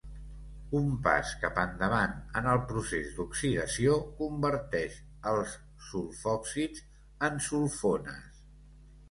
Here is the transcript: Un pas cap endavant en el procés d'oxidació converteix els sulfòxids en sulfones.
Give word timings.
Un 0.77 0.85
pas 1.07 1.33
cap 1.43 1.59
endavant 1.63 2.15
en 2.41 2.47
el 2.53 2.61
procés 2.71 3.11
d'oxidació 3.17 3.99
converteix 4.23 4.97
els 5.33 5.55
sulfòxids 5.91 6.83
en 7.31 7.39
sulfones. 7.51 8.43